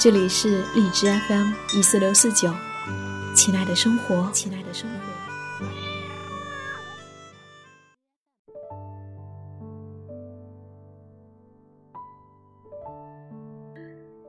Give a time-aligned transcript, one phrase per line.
[0.00, 2.54] 这里是荔枝 FM 一四六四九，
[3.34, 5.66] 亲爱的生活，亲爱的生活。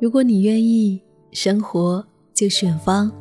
[0.02, 3.12] 如果你愿意，生活就是远方。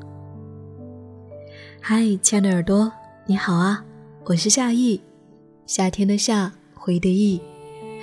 [1.83, 2.91] 嗨，亲爱的耳朵，
[3.27, 3.85] 你好啊，
[4.25, 5.03] 我是夏意，
[5.67, 7.43] 夏天的夏，回的意，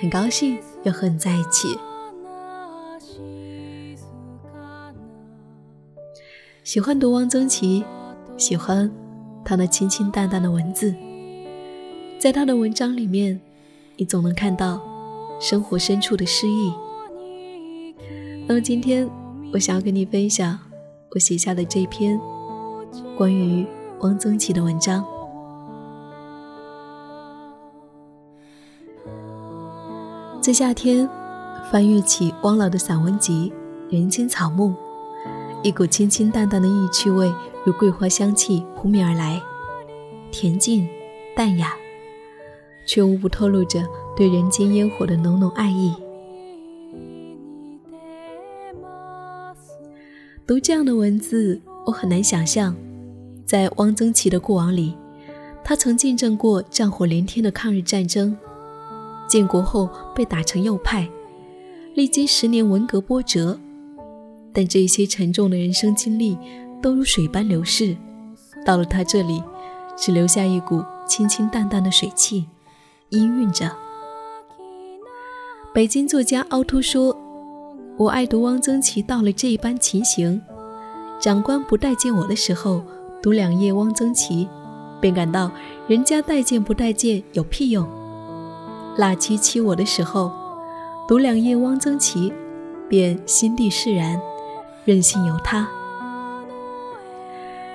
[0.00, 1.76] 很高兴又和你在一起。
[6.66, 7.84] 喜欢读汪曾祺，
[8.36, 8.90] 喜欢
[9.44, 10.92] 他那清清淡淡的文字，
[12.18, 13.40] 在他的文章里面，
[13.94, 14.82] 你总能看到
[15.38, 16.72] 生活深处的诗意。
[18.48, 19.08] 那么今天，
[19.52, 20.58] 我想要跟你分享
[21.12, 22.20] 我写下的这篇
[23.16, 23.64] 关于
[24.00, 25.04] 汪曾祺的文章。
[30.40, 31.08] 在夏天，
[31.70, 33.52] 翻阅起汪老的散文集
[33.94, 34.70] 《人间草木》。
[35.62, 37.32] 一股清清淡淡的异趣味，
[37.64, 39.42] 如桂花香气扑面而来，
[40.30, 40.86] 恬静
[41.34, 41.74] 淡雅，
[42.86, 43.84] 却无不透露着
[44.16, 45.92] 对人间烟火的浓浓爱意。
[50.46, 52.76] 读这样的文字，我很难想象，
[53.44, 54.94] 在汪曾祺的过往里，
[55.64, 58.36] 他曾见证过战火连天的抗日战争，
[59.26, 61.08] 建国后被打成右派，
[61.94, 63.58] 历经十年文革波折。
[64.56, 66.34] 但这些沉重的人生经历
[66.80, 67.94] 都如水般流逝，
[68.64, 69.42] 到了他这里，
[69.98, 72.46] 只留下一股清清淡淡的水汽，
[73.10, 73.70] 氤氲着。
[75.74, 77.14] 北京作家凹凸说
[77.98, 80.40] ：“我爱读汪曾祺到了这一般情形，
[81.20, 82.82] 长官不待见我的时候，
[83.22, 84.48] 读两页汪曾祺，
[85.02, 85.50] 便感到
[85.86, 87.84] 人家待见不待见有屁用；
[88.96, 90.32] 辣妻欺我的时候，
[91.06, 92.32] 读两页汪曾祺，
[92.88, 94.18] 便心地释然。”
[94.86, 95.68] 任性由他，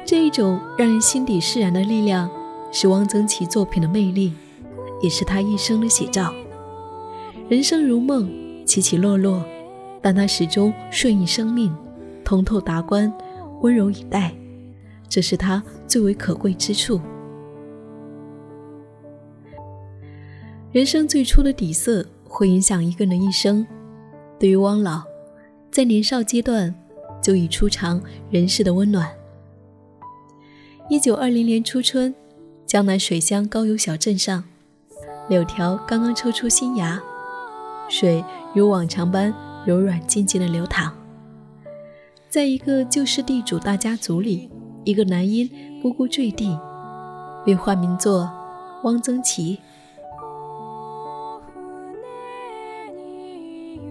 [0.05, 2.31] 这一种让人心底释然的力量，
[2.71, 4.33] 是汪曾祺作品的魅力，
[5.01, 6.33] 也是他一生的写照。
[7.49, 8.31] 人生如梦，
[8.65, 9.43] 起起落落，
[10.01, 11.75] 但他始终顺应生命，
[12.23, 13.13] 通透达观，
[13.59, 14.33] 温柔以待，
[15.09, 17.01] 这是他最为可贵之处。
[20.71, 23.67] 人生最初的底色会影响一个人一生。
[24.39, 25.03] 对于汪老，
[25.69, 26.73] 在年少阶段。
[27.21, 29.09] 就已初尝人世的温暖。
[30.89, 32.13] 一九二零年初春，
[32.65, 34.43] 江南水乡高邮小镇上，
[35.29, 37.01] 柳条刚刚抽出新芽，
[37.87, 38.23] 水
[38.53, 39.33] 如往常般
[39.65, 40.93] 柔软静静的流淌。
[42.27, 44.49] 在一个旧式地主大家族里，
[44.83, 45.49] 一个男婴
[45.83, 46.57] 咕咕坠地，
[47.45, 48.29] 被化名作
[48.83, 49.59] 汪曾祺。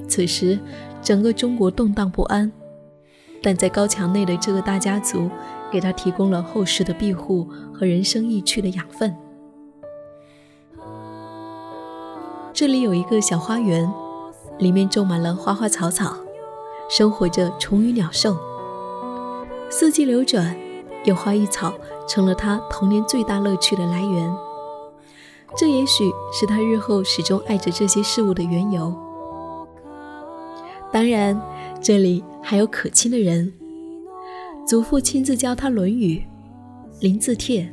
[0.08, 0.58] 此时，
[1.00, 2.50] 整个中国动荡不安。
[3.42, 5.30] 但在高墙内的这个大家族，
[5.70, 9.16] 给他提供了厚实的庇护和人生意趣的养分。
[12.52, 13.90] 这里有一个小花园，
[14.58, 16.14] 里面种满了花花草草，
[16.88, 18.36] 生活着虫鱼鸟兽。
[19.70, 20.56] 四季流转，
[21.04, 21.72] 有花异草
[22.06, 24.36] 成了他童年最大乐趣的来源。
[25.56, 28.94] 这也许是他日后始终爱着这些事物的缘由。
[30.92, 31.40] 当然。
[31.82, 33.52] 这里还有可亲的人，
[34.66, 36.18] 祖父亲自教他《论语》，
[37.00, 37.66] 临字帖；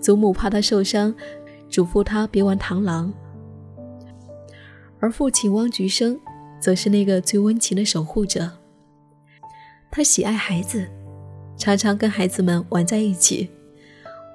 [0.00, 1.14] 祖母怕他受伤，
[1.68, 3.12] 嘱咐他别玩螳螂；
[4.98, 6.18] 而父亲汪菊生，
[6.58, 8.50] 则是那个最温情的守护者。
[9.90, 10.86] 他喜爱孩子，
[11.56, 13.50] 常常跟孩子们玩在一起。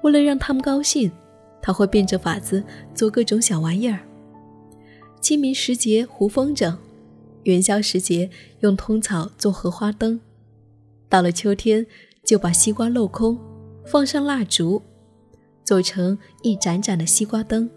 [0.02, 1.10] 为了让他们高兴，
[1.60, 2.62] 他会变着法子
[2.94, 3.98] 做各种小玩意儿。
[5.20, 6.76] 清明时节糊风筝。
[7.46, 8.28] 元宵时节，
[8.60, 10.18] 用通草做荷花灯；
[11.08, 11.86] 到了秋天，
[12.24, 13.38] 就把西瓜镂空，
[13.84, 14.82] 放上蜡烛，
[15.62, 17.70] 做成一盏盏的西瓜灯。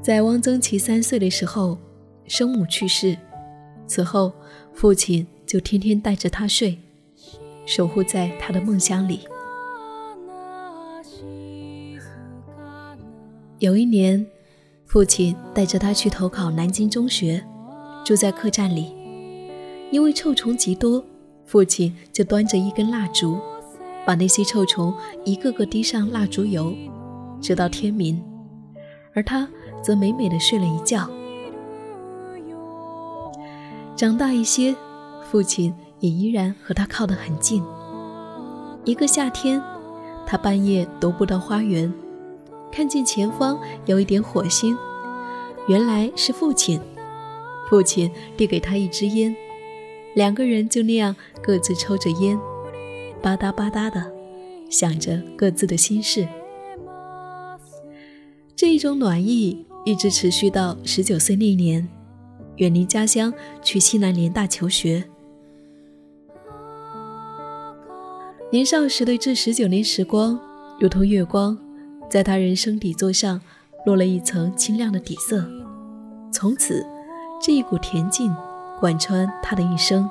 [0.00, 1.76] 在汪曾祺三岁的时候，
[2.28, 3.18] 生母去世，
[3.88, 4.32] 此后
[4.72, 6.78] 父亲就天天带着他睡，
[7.66, 9.26] 守护在他的梦乡里。
[13.58, 14.24] 有一年。
[14.92, 17.42] 父亲带着他去投考南京中学，
[18.04, 18.94] 住在客栈里，
[19.90, 21.02] 因为臭虫极多，
[21.46, 23.38] 父亲就端着一根蜡烛，
[24.04, 24.94] 把那些臭虫
[25.24, 26.74] 一个个滴上蜡烛油，
[27.40, 28.22] 直到天明，
[29.14, 29.48] 而他
[29.82, 31.08] 则美美的睡了一觉。
[33.96, 34.76] 长大一些，
[35.22, 37.64] 父亲也依然和他靠得很近。
[38.84, 39.58] 一个夏天，
[40.26, 41.90] 他半夜踱步到花园，
[42.72, 44.76] 看见前方有一点火星，
[45.68, 46.80] 原来是父亲。
[47.68, 49.34] 父亲递给他一支烟，
[50.14, 52.38] 两个人就那样各自抽着烟，
[53.22, 54.10] 吧嗒吧嗒的
[54.68, 56.26] 想着各自的心事。
[58.54, 61.88] 这一种暖意一直持续到十九岁那年，
[62.56, 63.32] 远离家乡
[63.62, 65.04] 去西南联大求学。
[68.50, 70.38] 年少时的这十九年时光，
[70.78, 71.58] 如同月光，
[72.12, 73.40] 在他人生底座上
[73.86, 75.48] 落了一层清亮的底色。
[76.30, 76.86] 从此，
[77.40, 78.30] 这一股恬静
[78.78, 80.06] 贯穿他的一生。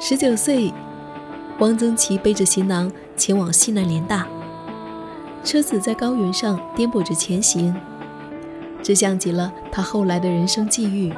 [0.00, 0.74] 十九岁，
[1.60, 4.26] 汪曾祺背着行囊前往西南联大。
[5.44, 7.72] 车子在高原上颠簸着前行，
[8.82, 11.12] 这像极了他后来的人生际遇。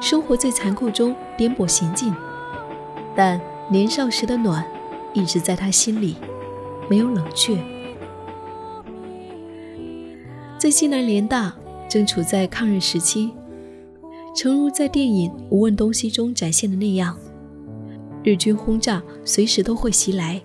[0.00, 2.12] 生活在残酷中颠簸行进，
[3.16, 3.40] 但
[3.70, 4.64] 年少时的暖
[5.12, 6.16] 一直在他心里，
[6.90, 7.56] 没有冷却。
[10.58, 11.54] 在西南联大
[11.88, 13.32] 正处在抗日时期，
[14.34, 17.16] 诚如在电影《无问东西》中展现的那样，
[18.22, 20.40] 日军轰炸随时都会袭来。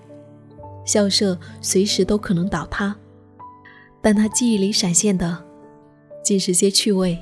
[0.86, 2.96] 校舍随时都可能倒塌，
[4.02, 5.44] 但他记忆里闪现的，
[6.24, 7.18] 尽是些趣味。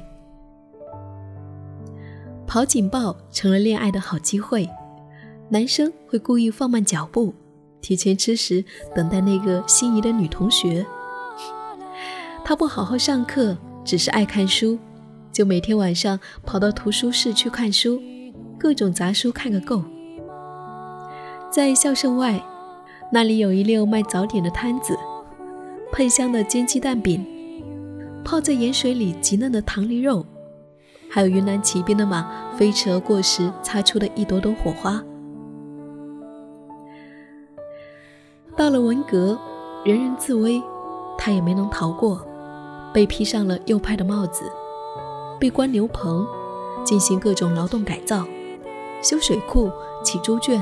[2.46, 4.70] 跑警报成了恋爱的好机会，
[5.50, 7.34] 男生会故意放慢脚步，
[7.82, 8.64] 提前吃食，
[8.96, 10.86] 等待那个心仪的女同学。
[12.44, 14.80] 他不好好上课，只是爱看书，
[15.32, 18.02] 就每天晚上跑到图书室去看书，
[18.58, 19.84] 各种杂书看个够。
[21.52, 22.42] 在校舍外。
[23.10, 24.94] 那里有一溜卖早点的摊子，
[25.94, 27.26] 喷香的煎鸡蛋饼，
[28.28, 30.26] 泡在盐水里极嫩的糖梨肉，
[31.10, 35.02] 还有云南骑兵的马飞驰而过时擦出的一朵朵火花。
[38.58, 39.40] 到了文革，
[39.86, 40.62] 人人自危，
[41.18, 42.22] 他也没能逃过，
[42.94, 44.44] 被披上了右派的帽子，
[45.40, 46.28] 被关牛棚，
[46.84, 48.26] 进行各种劳动改造，
[49.02, 49.72] 修水库、
[50.04, 50.62] 起猪圈、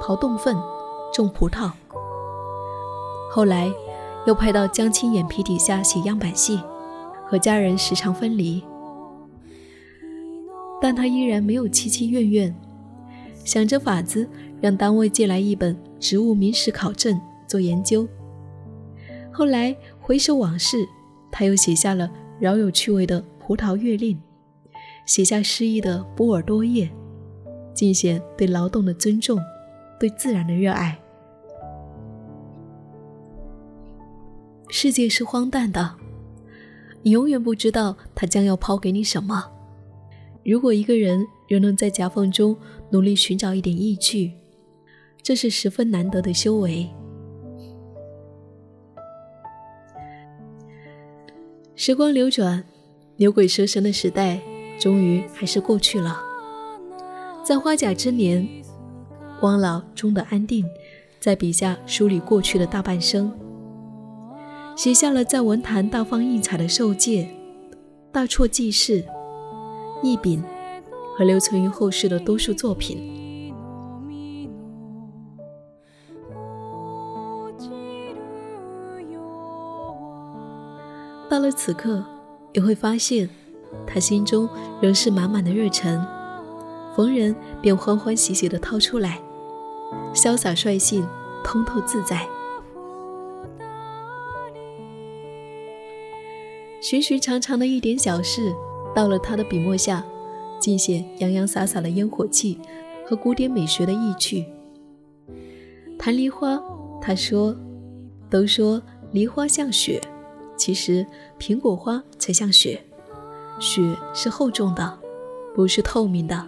[0.00, 0.56] 刨洞粪。
[1.12, 1.70] 种葡萄，
[3.30, 3.72] 后来
[4.26, 6.60] 又派到江青眼皮底下写样板戏，
[7.26, 8.62] 和家人时常分离。
[10.80, 12.54] 但他依然没有戚戚怨怨，
[13.44, 14.28] 想着法子
[14.60, 17.16] 让单位借来一本《植物名史考证》
[17.46, 18.06] 做研究。
[19.32, 20.86] 后来回首往事，
[21.30, 24.16] 他又写下了饶有趣味的《葡萄月令》，
[25.06, 26.86] 写下诗意的《波尔多夜》，
[27.72, 29.40] 尽显对劳动的尊重，
[29.98, 30.98] 对自然的热爱。
[34.68, 35.96] 世界是荒诞的，
[37.04, 39.44] 你永远不知道他将要抛给你什么。
[40.42, 42.56] 如果一个人仍能在夹缝中
[42.90, 44.32] 努力寻找一点意趣，
[45.22, 46.88] 这是十分难得的修为。
[51.76, 52.64] 时光流转，
[53.16, 54.40] 牛鬼蛇神的时代
[54.80, 56.18] 终于还是过去了。
[57.44, 58.48] 在花甲之年，
[59.42, 60.64] 汪老终得安定，
[61.20, 63.30] 在笔下梳理过去的大半生。
[64.76, 67.22] 写下了在文坛大放异彩的《受戒》
[68.10, 69.02] 《大错记事》
[70.02, 70.42] 《一柄》
[71.16, 73.12] 和留存于后世的多数作品。
[81.30, 82.04] 到了此刻，
[82.52, 83.28] 也会发现，
[83.86, 84.48] 他心中
[84.80, 86.04] 仍是满满的热忱，
[86.96, 89.20] 逢人便欢欢喜喜地掏出来，
[90.12, 91.06] 潇洒率性，
[91.44, 92.28] 通透自在。
[96.84, 98.54] 寻寻常常的一点小事，
[98.94, 100.04] 到了他的笔墨下，
[100.60, 102.60] 尽显洋洋洒洒的烟火气
[103.06, 104.44] 和古典美学的意趣。
[105.98, 106.62] 谈梨花，
[107.00, 107.56] 他说
[108.28, 109.98] ：“都说梨花像雪，
[110.58, 111.06] 其实
[111.38, 112.78] 苹果花才像雪。
[113.58, 114.98] 雪是厚重的，
[115.54, 116.46] 不是透明的。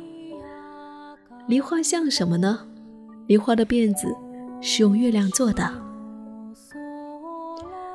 [1.46, 2.60] 梨花像什么呢？
[3.26, 4.14] 梨花的辫子
[4.60, 5.72] 是用月亮做的。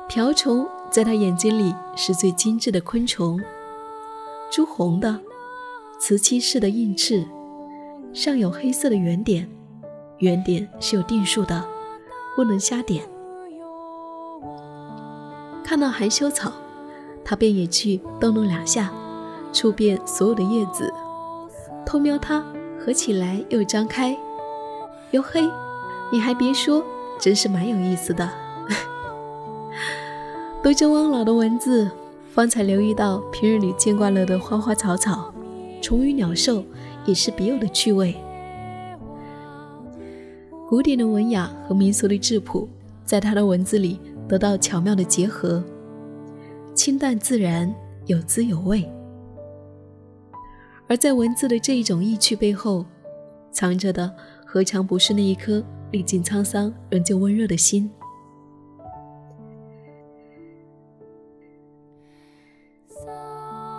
[0.08, 3.40] 瓢虫。”在他眼睛里是最精致的昆虫，
[4.50, 5.18] 朱红的、
[5.98, 7.26] 瓷漆似的硬翅，
[8.12, 9.48] 上有黑色的圆点，
[10.18, 11.64] 圆点是有定数的，
[12.36, 13.02] 不能瞎点。
[15.64, 16.52] 看到含羞草，
[17.24, 18.92] 他便也去动弄两下，
[19.50, 20.92] 触遍所有的叶子，
[21.86, 22.44] 偷瞄它
[22.78, 24.14] 合起来又张开。
[25.12, 25.48] 哟嘿，
[26.12, 26.84] 你还别说，
[27.18, 28.41] 真是蛮有意思的。
[30.62, 31.90] 读着汪老的文字，
[32.32, 35.34] 方才留意到平日里见惯了的花花草草、
[35.82, 36.64] 虫鱼鸟兽，
[37.04, 38.14] 也是别有的趣味。
[40.68, 42.68] 古典的文雅和民俗的质朴，
[43.04, 45.64] 在他的文字里得到巧妙的结合，
[46.76, 47.74] 清淡自然，
[48.06, 48.88] 有滋有味。
[50.86, 52.86] 而在文字的这一种意趣背后，
[53.50, 54.14] 藏着的
[54.46, 57.90] 何尝不是那一颗历尽沧桑仍旧温热的心？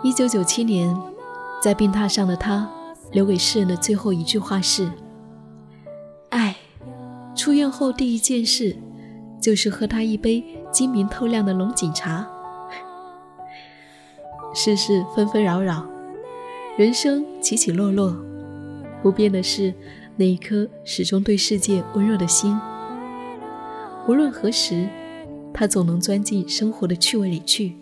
[0.04, 0.94] 一九九七年，
[1.62, 2.70] 在病榻上的他，
[3.14, 4.92] 留给世人的最后一句话是
[6.28, 6.58] ：“爱，
[7.34, 8.76] 出院后第一件事，
[9.42, 10.44] 就是喝他一杯
[10.74, 12.28] 晶明透亮的龙井茶。”
[14.54, 15.88] 世事纷纷扰扰，
[16.78, 18.14] 人生起起落落，
[19.02, 19.74] 不变的是
[20.18, 22.60] 那一颗始终对世界温热的心。
[24.06, 24.90] 无论何时，
[25.54, 27.78] 他总能钻进生活的趣味里去。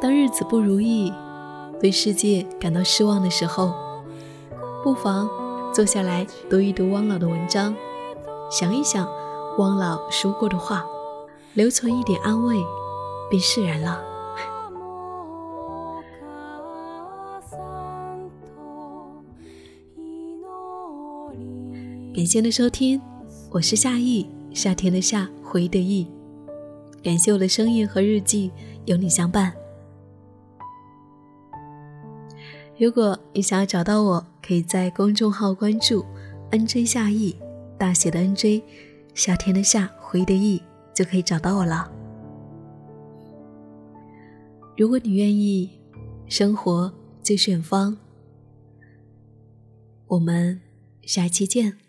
[0.00, 1.12] 当日子不如意，
[1.80, 3.74] 对世界感到失望的时候，
[4.82, 5.28] 不妨
[5.74, 7.74] 坐下来读一读汪老的文章，
[8.48, 9.08] 想一想
[9.58, 10.84] 汪老说过的话，
[11.54, 12.56] 留存一点安慰，
[13.28, 14.00] 便释然了。
[22.14, 23.00] 感谢的收听，
[23.50, 26.06] 我是夏意，夏天的夏，回忆的意。
[27.02, 28.52] 感谢我的声音和日记
[28.84, 29.52] 有你相伴。
[32.78, 36.04] 如果你想要找到我，可以在公众号关注
[36.52, 37.34] “nj 夏意”，
[37.76, 38.62] 大写的 “nj”，
[39.14, 40.62] 夏天的夏，回忆的忆，
[40.94, 41.90] 就可以找到我了。
[44.76, 45.68] 如果你愿意，
[46.28, 47.96] 生活就是远方。
[50.06, 50.60] 我们
[51.02, 51.87] 下期见。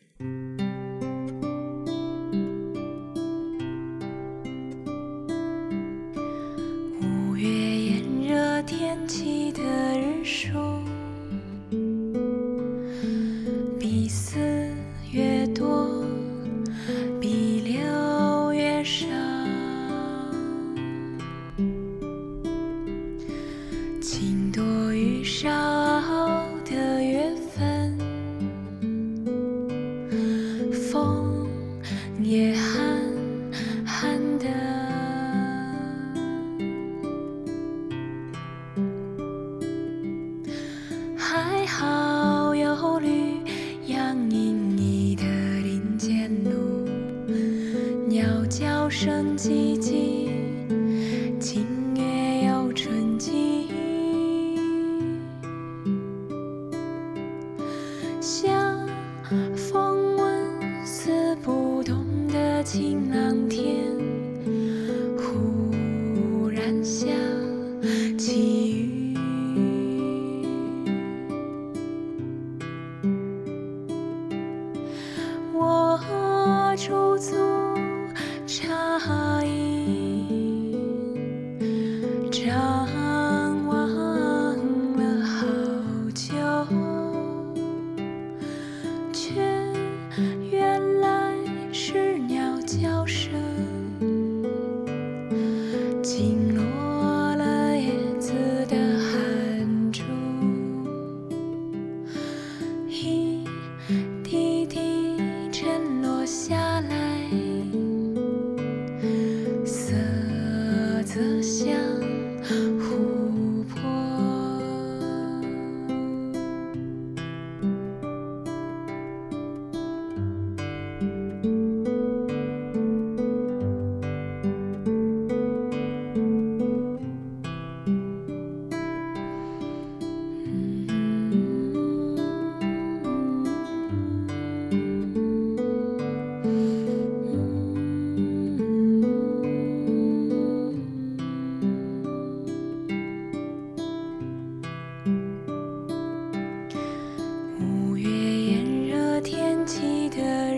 [149.70, 150.49] 记得